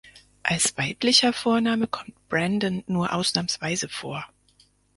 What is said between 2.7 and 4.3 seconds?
nur ausnahmsweise vor.